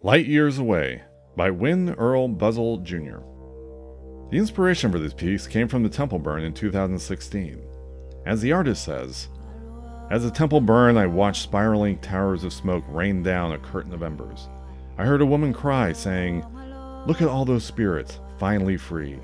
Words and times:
Light 0.00 0.26
Years 0.26 0.58
Away 0.58 1.02
by 1.36 1.50
Win 1.50 1.92
Earl 1.94 2.28
Buzzell 2.28 2.84
Jr. 2.84 3.18
The 4.30 4.38
inspiration 4.38 4.92
for 4.92 5.00
this 5.00 5.12
piece 5.12 5.48
came 5.48 5.66
from 5.66 5.82
the 5.82 5.88
temple 5.88 6.20
burn 6.20 6.44
in 6.44 6.54
2016. 6.54 7.60
As 8.24 8.40
the 8.40 8.52
artist 8.52 8.84
says, 8.84 9.26
As 10.08 10.22
the 10.22 10.30
temple 10.30 10.60
burned, 10.60 11.00
I 11.00 11.08
watched 11.08 11.42
spiraling 11.42 11.98
towers 11.98 12.44
of 12.44 12.52
smoke 12.52 12.84
rain 12.86 13.24
down 13.24 13.50
a 13.50 13.58
curtain 13.58 13.92
of 13.92 14.04
embers. 14.04 14.48
I 14.98 15.04
heard 15.04 15.20
a 15.20 15.26
woman 15.26 15.52
cry, 15.52 15.92
saying, 15.92 16.46
Look 17.08 17.20
at 17.20 17.26
all 17.26 17.44
those 17.44 17.64
spirits, 17.64 18.20
finally 18.38 18.76
free. 18.76 19.18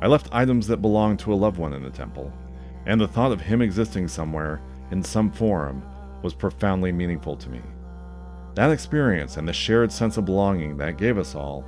I 0.00 0.08
left 0.08 0.28
items 0.32 0.66
that 0.66 0.82
belonged 0.82 1.20
to 1.20 1.32
a 1.32 1.36
loved 1.36 1.58
one 1.58 1.72
in 1.72 1.84
the 1.84 1.90
temple, 1.90 2.32
and 2.86 3.00
the 3.00 3.06
thought 3.06 3.30
of 3.30 3.40
him 3.40 3.62
existing 3.62 4.08
somewhere, 4.08 4.60
in 4.90 5.04
some 5.04 5.30
form, 5.30 5.84
was 6.24 6.34
profoundly 6.34 6.90
meaningful 6.90 7.36
to 7.36 7.48
me. 7.48 7.60
That 8.54 8.70
experience 8.70 9.38
and 9.38 9.48
the 9.48 9.52
shared 9.52 9.90
sense 9.90 10.16
of 10.16 10.26
belonging 10.26 10.76
that 10.76 10.98
gave 10.98 11.16
us 11.16 11.34
all 11.34 11.64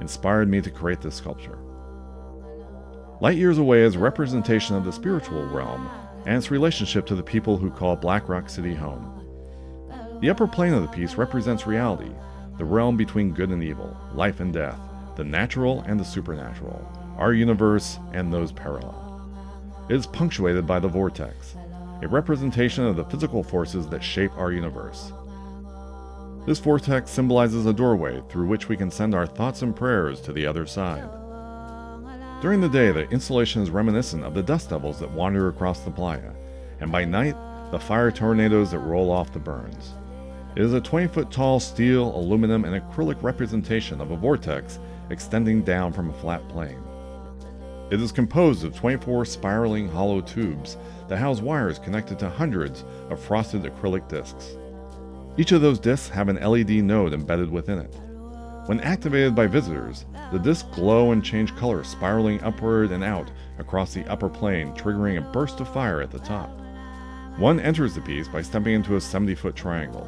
inspired 0.00 0.48
me 0.48 0.60
to 0.60 0.70
create 0.70 1.00
this 1.00 1.16
sculpture. 1.16 1.58
Light 3.20 3.36
Years 3.36 3.58
Away 3.58 3.82
is 3.82 3.96
a 3.96 3.98
representation 3.98 4.76
of 4.76 4.84
the 4.84 4.92
spiritual 4.92 5.44
realm 5.46 5.90
and 6.26 6.36
its 6.36 6.52
relationship 6.52 7.06
to 7.06 7.16
the 7.16 7.22
people 7.22 7.56
who 7.56 7.70
call 7.70 7.96
Black 7.96 8.28
Rock 8.28 8.48
City 8.48 8.74
home. 8.74 9.14
The 10.20 10.30
upper 10.30 10.46
plane 10.46 10.74
of 10.74 10.82
the 10.82 10.88
piece 10.88 11.16
represents 11.16 11.66
reality, 11.66 12.12
the 12.58 12.64
realm 12.64 12.96
between 12.96 13.34
good 13.34 13.50
and 13.50 13.62
evil, 13.62 13.96
life 14.14 14.38
and 14.38 14.52
death, 14.52 14.78
the 15.16 15.24
natural 15.24 15.80
and 15.88 15.98
the 15.98 16.04
supernatural, 16.04 16.86
our 17.16 17.32
universe 17.32 17.98
and 18.12 18.32
those 18.32 18.52
parallel. 18.52 19.04
It 19.88 19.96
is 19.96 20.06
punctuated 20.06 20.66
by 20.66 20.78
the 20.78 20.86
vortex, 20.86 21.56
a 22.02 22.06
representation 22.06 22.84
of 22.84 22.94
the 22.94 23.04
physical 23.06 23.42
forces 23.42 23.88
that 23.88 24.04
shape 24.04 24.30
our 24.36 24.52
universe. 24.52 25.12
This 26.48 26.60
vortex 26.60 27.10
symbolizes 27.10 27.66
a 27.66 27.74
doorway 27.74 28.22
through 28.30 28.46
which 28.46 28.70
we 28.70 28.76
can 28.78 28.90
send 28.90 29.14
our 29.14 29.26
thoughts 29.26 29.60
and 29.60 29.76
prayers 29.76 30.18
to 30.22 30.32
the 30.32 30.46
other 30.46 30.64
side. 30.64 31.06
During 32.40 32.62
the 32.62 32.70
day, 32.70 32.90
the 32.90 33.06
installation 33.10 33.60
is 33.60 33.68
reminiscent 33.68 34.24
of 34.24 34.32
the 34.32 34.42
dust 34.42 34.70
devils 34.70 34.98
that 35.00 35.10
wander 35.10 35.50
across 35.50 35.80
the 35.80 35.90
playa, 35.90 36.32
and 36.80 36.90
by 36.90 37.04
night, 37.04 37.36
the 37.70 37.78
fire 37.78 38.10
tornadoes 38.10 38.70
that 38.70 38.78
roll 38.78 39.10
off 39.10 39.30
the 39.30 39.38
burns. 39.38 39.92
It 40.56 40.62
is 40.62 40.72
a 40.72 40.80
20 40.80 41.08
foot 41.08 41.30
tall 41.30 41.60
steel, 41.60 42.16
aluminum, 42.16 42.64
and 42.64 42.82
acrylic 42.82 43.22
representation 43.22 44.00
of 44.00 44.10
a 44.10 44.16
vortex 44.16 44.78
extending 45.10 45.60
down 45.60 45.92
from 45.92 46.08
a 46.08 46.14
flat 46.14 46.48
plane. 46.48 46.82
It 47.90 48.00
is 48.00 48.10
composed 48.10 48.64
of 48.64 48.74
24 48.74 49.26
spiraling 49.26 49.86
hollow 49.86 50.22
tubes 50.22 50.78
that 51.08 51.18
house 51.18 51.42
wires 51.42 51.78
connected 51.78 52.18
to 52.20 52.30
hundreds 52.30 52.84
of 53.10 53.20
frosted 53.20 53.64
acrylic 53.64 54.08
discs. 54.08 54.56
Each 55.38 55.52
of 55.52 55.60
those 55.60 55.78
discs 55.78 56.08
have 56.08 56.28
an 56.28 56.36
LED 56.36 56.70
node 56.82 57.14
embedded 57.14 57.48
within 57.48 57.78
it. 57.78 57.94
When 58.66 58.80
activated 58.80 59.36
by 59.36 59.46
visitors, 59.46 60.04
the 60.32 60.38
discs 60.38 60.68
glow 60.74 61.12
and 61.12 61.24
change 61.24 61.54
color, 61.54 61.84
spiraling 61.84 62.42
upward 62.42 62.90
and 62.90 63.04
out 63.04 63.30
across 63.58 63.94
the 63.94 64.04
upper 64.10 64.28
plane, 64.28 64.74
triggering 64.74 65.16
a 65.16 65.32
burst 65.32 65.60
of 65.60 65.72
fire 65.72 66.02
at 66.02 66.10
the 66.10 66.18
top. 66.18 66.50
One 67.38 67.60
enters 67.60 67.94
the 67.94 68.00
piece 68.00 68.26
by 68.26 68.42
stepping 68.42 68.74
into 68.74 68.96
a 68.96 69.00
70 69.00 69.36
foot 69.36 69.54
triangle. 69.54 70.06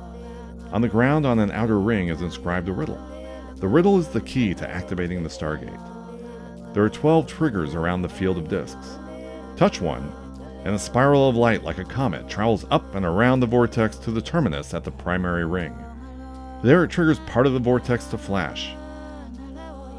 On 0.73 0.83
the 0.83 0.89
ground 0.89 1.25
on 1.25 1.39
an 1.39 1.53
outer 1.53 1.78
ring 1.78 2.08
is 2.08 2.23
inscribed 2.23 2.69
a 2.69 2.73
riddle. 2.73 2.98
The 3.55 3.69
riddle 3.69 3.98
is 3.98 4.08
the 4.08 4.20
key 4.20 4.53
to 4.55 4.69
activating 4.69 5.23
the 5.23 5.28
Stargate. 5.28 6.75
There 6.75 6.83
are 6.83 6.91
12 6.91 7.28
triggers 7.28 7.77
around 7.77 8.03
the 8.03 8.08
field 8.08 8.36
of 8.36 8.48
discs. 8.48 8.98
Touch 9.56 9.81
one, 9.81 10.12
and 10.64 10.75
a 10.75 10.78
spiral 10.78 11.28
of 11.28 11.36
light 11.36 11.64
like 11.64 11.78
a 11.78 11.84
comet 11.84 12.28
travels 12.28 12.66
up 12.70 12.94
and 12.94 13.06
around 13.06 13.41
the 13.41 13.47
vortex 13.47 13.97
to 13.97 14.11
the 14.11 14.20
terminus 14.20 14.75
at 14.75 14.84
the 14.84 14.91
primary 14.91 15.44
ring. 15.44 15.77
There 16.62 16.84
it 16.84 16.91
triggers 16.91 17.19
part 17.20 17.47
of 17.47 17.55
the 17.55 17.58
vortex 17.58 18.05
to 18.06 18.19
flash. 18.19 18.75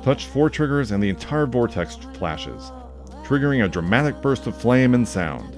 Touch 0.04 0.28
four 0.28 0.50
triggers 0.50 0.92
and 0.92 1.02
the 1.02 1.10
entire 1.10 1.46
vortex 1.46 1.96
flashes, 2.14 2.72
triggering 3.24 3.66
a 3.66 3.68
dramatic 3.68 4.22
burst 4.22 4.48
of 4.48 4.56
flame 4.56 4.94
and 4.94 5.08
sound. 5.08 5.58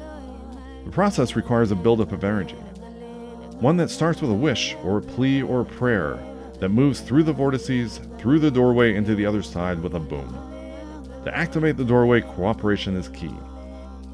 The 0.86 0.92
process 0.92 1.36
requires 1.36 1.72
a 1.72 1.76
buildup 1.76 2.12
of 2.12 2.24
energy. 2.24 2.56
One 3.60 3.78
that 3.78 3.90
starts 3.90 4.22
with 4.22 4.32
a 4.32 4.36
wish 4.36 4.76
or 4.84 4.98
a 4.98 5.02
plea 5.02 5.42
or 5.42 5.62
a 5.62 5.66
prayer 5.66 6.20
that 6.60 6.70
moves 6.70 7.02
through 7.02 7.24
the 7.24 7.34
vortices, 7.34 8.00
through 8.18 8.40
the 8.40 8.52
doorway 8.52 8.96
into 8.96 9.16
the 9.16 9.26
other 9.26 9.42
side 9.42 9.82
with 9.82 9.96
a 9.96 10.00
boom. 10.00 10.38
To 11.26 11.38
activate 11.38 11.78
the 11.78 11.86
doorway, 11.86 12.22
cooperation 12.22 12.96
is 12.96 13.08
key. 13.10 13.34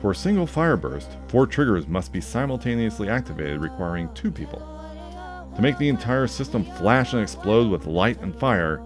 For 0.02 0.12
a 0.12 0.16
single 0.16 0.48
fire 0.48 0.78
burst, 0.78 1.10
four 1.28 1.46
triggers 1.46 1.88
must 1.88 2.14
be 2.14 2.22
simultaneously 2.22 3.10
activated, 3.10 3.60
requiring 3.60 4.10
two 4.14 4.32
people. 4.32 4.60
To 5.56 5.62
make 5.62 5.78
the 5.78 5.90
entire 5.90 6.28
system 6.28 6.64
flash 6.64 7.12
and 7.12 7.22
explode 7.22 7.70
with 7.70 7.86
light 7.86 8.22
and 8.22 8.34
fire 8.34 8.82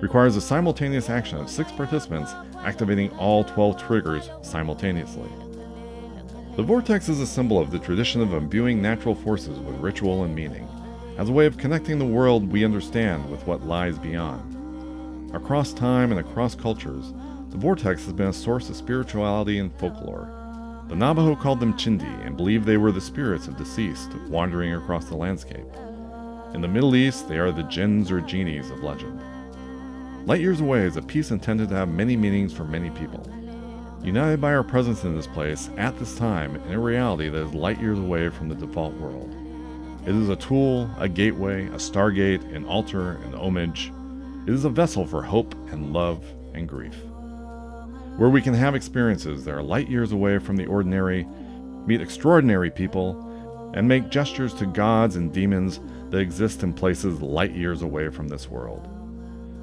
requires 0.00 0.36
a 0.36 0.40
simultaneous 0.40 1.10
action 1.10 1.38
of 1.38 1.50
six 1.50 1.72
participants 1.72 2.32
activating 2.64 3.10
all 3.12 3.42
12 3.42 3.76
triggers 3.82 4.30
simultaneously. 4.42 5.28
The 6.54 6.62
vortex 6.62 7.08
is 7.08 7.18
a 7.18 7.26
symbol 7.26 7.58
of 7.58 7.72
the 7.72 7.78
tradition 7.80 8.20
of 8.20 8.32
imbuing 8.32 8.80
natural 8.80 9.16
forces 9.16 9.58
with 9.58 9.80
ritual 9.80 10.22
and 10.22 10.32
meaning, 10.32 10.68
as 11.18 11.28
a 11.28 11.32
way 11.32 11.46
of 11.46 11.58
connecting 11.58 11.98
the 11.98 12.04
world 12.04 12.52
we 12.52 12.64
understand 12.64 13.28
with 13.28 13.44
what 13.48 13.66
lies 13.66 13.98
beyond. 13.98 15.34
Across 15.34 15.72
time 15.72 16.12
and 16.12 16.20
across 16.20 16.54
cultures, 16.54 17.12
the 17.48 17.58
vortex 17.58 18.04
has 18.04 18.12
been 18.12 18.28
a 18.28 18.32
source 18.32 18.68
of 18.68 18.76
spirituality 18.76 19.58
and 19.58 19.72
folklore. 19.78 20.41
The 20.92 20.98
Navajo 20.98 21.34
called 21.34 21.58
them 21.58 21.72
Chindi 21.72 22.26
and 22.26 22.36
believed 22.36 22.66
they 22.66 22.76
were 22.76 22.92
the 22.92 23.00
spirits 23.00 23.48
of 23.48 23.56
deceased 23.56 24.14
wandering 24.28 24.74
across 24.74 25.06
the 25.06 25.16
landscape. 25.16 25.64
In 26.52 26.60
the 26.60 26.68
Middle 26.68 26.94
East, 26.94 27.30
they 27.30 27.38
are 27.38 27.50
the 27.50 27.62
jinns 27.62 28.10
or 28.10 28.20
genies 28.20 28.68
of 28.68 28.82
legend. 28.82 29.18
Light 30.26 30.42
Years 30.42 30.60
Away 30.60 30.80
is 30.80 30.98
a 30.98 31.02
piece 31.02 31.30
intended 31.30 31.70
to 31.70 31.76
have 31.76 31.88
many 31.88 32.14
meanings 32.14 32.52
for 32.52 32.64
many 32.64 32.90
people. 32.90 33.26
United 34.02 34.38
by 34.38 34.52
our 34.52 34.62
presence 34.62 35.02
in 35.04 35.16
this 35.16 35.26
place 35.26 35.70
at 35.78 35.98
this 35.98 36.14
time 36.14 36.56
in 36.56 36.74
a 36.74 36.78
reality 36.78 37.30
that 37.30 37.40
is 37.42 37.54
light 37.54 37.80
years 37.80 37.98
away 37.98 38.28
from 38.28 38.50
the 38.50 38.54
default 38.54 38.92
world. 38.96 39.34
It 40.06 40.14
is 40.14 40.28
a 40.28 40.36
tool, 40.36 40.90
a 40.98 41.08
gateway, 41.08 41.68
a 41.68 41.76
stargate, 41.76 42.54
an 42.54 42.66
altar, 42.66 43.12
an 43.24 43.32
homage. 43.32 43.90
It 44.46 44.52
is 44.52 44.66
a 44.66 44.68
vessel 44.68 45.06
for 45.06 45.22
hope 45.22 45.54
and 45.70 45.94
love 45.94 46.22
and 46.52 46.68
grief 46.68 46.96
where 48.16 48.28
we 48.28 48.42
can 48.42 48.54
have 48.54 48.74
experiences 48.74 49.44
that 49.44 49.54
are 49.54 49.62
light 49.62 49.88
years 49.88 50.12
away 50.12 50.38
from 50.38 50.56
the 50.56 50.66
ordinary, 50.66 51.26
meet 51.86 52.00
extraordinary 52.00 52.70
people, 52.70 53.18
and 53.74 53.88
make 53.88 54.10
gestures 54.10 54.52
to 54.54 54.66
gods 54.66 55.16
and 55.16 55.32
demons 55.32 55.80
that 56.10 56.18
exist 56.18 56.62
in 56.62 56.74
places 56.74 57.22
light 57.22 57.52
years 57.52 57.80
away 57.82 58.10
from 58.10 58.28
this 58.28 58.48
world. 58.48 58.88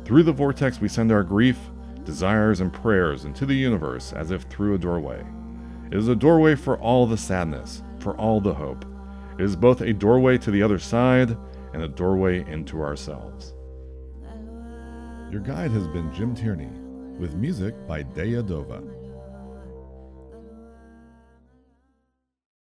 Through 0.04 0.24
the 0.24 0.32
vortex, 0.32 0.82
we 0.82 0.88
send 0.88 1.12
our 1.12 1.24
grief, 1.24 1.60
desires, 2.04 2.60
and 2.60 2.74
prayers 2.74 3.26
into 3.26 3.46
the 3.46 3.54
universe 3.54 4.14
as 4.14 4.32
if 4.32 4.44
through 4.44 4.74
a 4.74 4.80
doorway. 4.80 5.24
It 5.92 5.98
is 5.98 6.08
a 6.08 6.16
doorway 6.16 6.56
for 6.56 6.80
all 6.80 7.06
the 7.06 7.18
sadness, 7.18 7.84
for 8.00 8.18
all 8.18 8.42
the 8.42 8.54
hope. 8.54 8.84
It 9.38 9.44
is 9.44 9.56
both 9.56 9.82
a 9.82 9.94
doorway 9.94 10.40
to 10.40 10.50
the 10.50 10.64
other 10.64 10.80
side 10.80 11.38
and 11.74 11.84
a 11.84 11.88
doorway 11.88 12.50
into 12.52 12.82
ourselves. 12.82 13.54
Your 15.32 15.42
guide 15.42 15.70
has 15.70 15.88
been 15.88 16.12
Jim 16.14 16.34
Tierney 16.34 16.72
with 17.20 17.36
music 17.36 17.76
by 17.86 18.02
Daya 18.02 18.42
Dova. 18.42 19.09